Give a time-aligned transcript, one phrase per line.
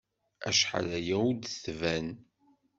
[0.49, 2.07] Acḥal aya ur d-tban.